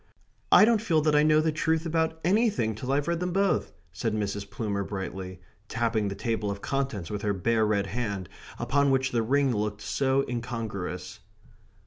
"I 0.51 0.65
don't 0.65 0.81
feel 0.81 1.01
that 1.01 1.15
I 1.15 1.21
know 1.21 1.41
the 1.41 1.51
truth 1.51 1.85
about 1.85 2.19
anything 2.25 2.73
till 2.73 2.91
I've 2.91 3.07
read 3.07 3.19
them 3.19 3.31
both!" 3.31 3.71
said 3.93 4.15
Mrs. 4.15 4.49
Plumer 4.49 4.83
brightly, 4.83 5.39
tapping 5.67 6.07
the 6.07 6.15
table 6.15 6.49
of 6.49 6.59
contents 6.59 7.11
with 7.11 7.21
her 7.21 7.33
bare 7.33 7.67
red 7.67 7.85
hand, 7.85 8.27
upon 8.57 8.89
which 8.89 9.11
the 9.11 9.21
ring 9.21 9.55
looked 9.55 9.81
so 9.83 10.25
incongruous. 10.27 11.19